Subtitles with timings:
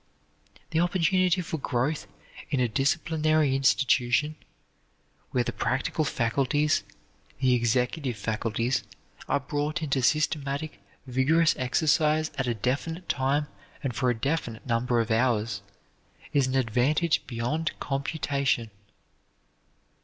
[0.71, 2.07] The opportunity for growth
[2.49, 4.35] in a disciplinary institution,
[5.29, 6.81] where the practical faculties,
[7.39, 8.83] the executive faculties,
[9.29, 13.45] are brought into systematic, vigorous exercise at a definite time
[13.83, 15.61] and for a definite number of hours,
[16.33, 18.71] is an advantage beyond computation.